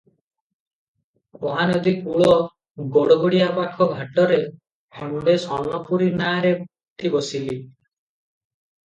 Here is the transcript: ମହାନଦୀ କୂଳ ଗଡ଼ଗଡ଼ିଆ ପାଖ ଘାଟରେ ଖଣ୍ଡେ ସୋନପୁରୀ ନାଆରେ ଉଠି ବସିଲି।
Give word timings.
ମହାନଦୀ 1.41 1.91
କୂଳ 2.05 2.29
ଗଡ଼ଗଡ଼ିଆ 2.95 3.49
ପାଖ 3.57 3.87
ଘାଟରେ 3.97 4.39
ଖଣ୍ଡେ 5.01 5.37
ସୋନପୁରୀ 5.45 6.09
ନାଆରେ 6.23 6.55
ଉଠି 6.65 7.13
ବସିଲି। 7.19 7.61